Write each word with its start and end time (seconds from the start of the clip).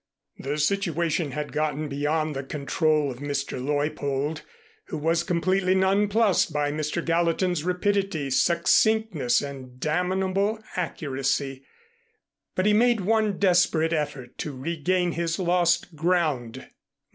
The 0.39 0.57
situation 0.57 1.29
had 1.29 1.51
gotten 1.53 1.87
beyond 1.87 2.35
the 2.35 2.41
control 2.41 3.11
of 3.11 3.19
Mr. 3.19 3.63
Leuppold, 3.63 4.41
who 4.85 4.97
was 4.97 5.21
completely 5.21 5.75
nonplused 5.75 6.51
by 6.51 6.71
Mr. 6.71 7.05
Gallatin's 7.05 7.63
rapidity, 7.63 8.31
succinctness 8.31 9.43
and 9.43 9.79
damnable 9.79 10.57
accuracy; 10.75 11.67
but 12.55 12.65
he 12.65 12.73
made 12.73 13.01
one 13.01 13.37
desperate 13.37 13.93
effort 13.93 14.39
to 14.39 14.57
regain 14.57 15.11
his 15.11 15.37
lost 15.37 15.95
ground. 15.95 16.67